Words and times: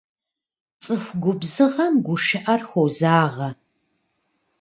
ЦӀыху 0.83 1.15
губзыгъэм 1.23 1.93
гушыӀэр 2.05 2.61
хозагъэ. 2.69 3.49